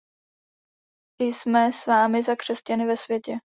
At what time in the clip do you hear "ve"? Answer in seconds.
2.87-2.97